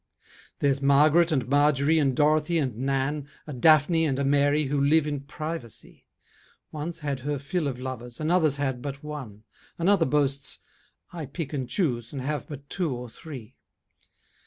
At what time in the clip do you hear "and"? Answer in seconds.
1.31-1.47, 1.99-2.15, 2.57-2.75, 4.05-4.17, 11.53-11.69, 12.13-12.21